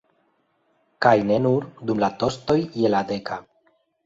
[1.05, 3.41] Kaj ne nur dum la tostoj je la deka.